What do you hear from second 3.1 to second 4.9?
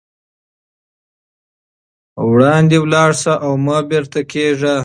شئ او مه بېرته کېږئ.